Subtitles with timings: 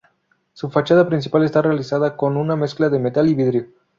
[0.53, 3.67] Su fachada principal está realizada con una mezcla de metal y vidrio.